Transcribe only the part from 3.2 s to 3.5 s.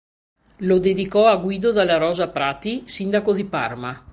di